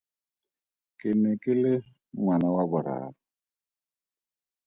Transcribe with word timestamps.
Ke 0.99 1.09
ne 1.21 1.31
ke 1.41 1.53
le 1.61 1.73
ngwana 2.15 2.47
wa 2.55 2.63
boraro. 2.71 3.09